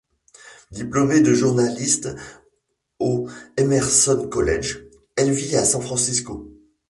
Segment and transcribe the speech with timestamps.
[0.71, 2.15] Diplômée de journalisme
[2.97, 4.79] au Emerson College,
[5.15, 6.49] elle vit à San Francisco.